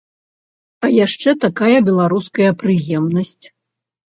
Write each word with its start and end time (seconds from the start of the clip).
А 0.87 0.91
яшчэ 1.05 1.29
такая 1.45 1.77
беларуская 1.91 2.51
прыемнасць. 2.65 3.43